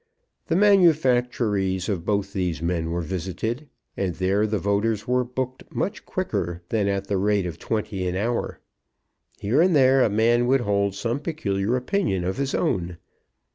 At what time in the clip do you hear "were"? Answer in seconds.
2.89-3.03, 5.07-5.23